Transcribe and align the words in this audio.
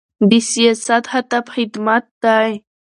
د 0.29 0.31
سیاست 0.51 1.03
هدف 1.13 1.45
خدمت 1.55 2.05
دی 2.23 2.49